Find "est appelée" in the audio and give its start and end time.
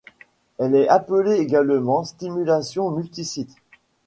0.73-1.35